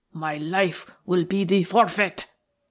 My 0.13 0.37
life 0.37 0.89
will 1.05 1.25
be 1.25 1.43
the 1.43 1.63
forfeit." 1.63 2.25